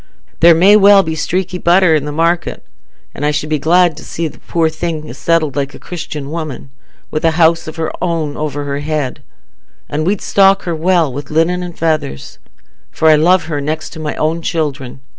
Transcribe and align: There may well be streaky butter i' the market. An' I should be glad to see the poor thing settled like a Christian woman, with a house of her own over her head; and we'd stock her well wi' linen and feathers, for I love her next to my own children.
There 0.39 0.55
may 0.55 0.75
well 0.75 1.03
be 1.03 1.13
streaky 1.13 1.59
butter 1.59 1.95
i' 1.95 1.99
the 1.99 2.11
market. 2.11 2.65
An' 3.13 3.23
I 3.23 3.29
should 3.29 3.49
be 3.51 3.59
glad 3.59 3.95
to 3.97 4.03
see 4.03 4.27
the 4.27 4.39
poor 4.39 4.67
thing 4.67 5.13
settled 5.13 5.55
like 5.55 5.75
a 5.75 5.79
Christian 5.79 6.31
woman, 6.31 6.71
with 7.11 7.23
a 7.23 7.29
house 7.37 7.67
of 7.67 7.75
her 7.75 7.91
own 8.03 8.35
over 8.35 8.63
her 8.63 8.79
head; 8.79 9.21
and 9.87 10.03
we'd 10.07 10.19
stock 10.21 10.63
her 10.63 10.73
well 10.75 11.13
wi' 11.13 11.21
linen 11.29 11.61
and 11.61 11.77
feathers, 11.77 12.39
for 12.89 13.09
I 13.09 13.15
love 13.15 13.43
her 13.43 13.61
next 13.61 13.91
to 13.91 13.99
my 13.99 14.15
own 14.15 14.41
children. 14.41 15.01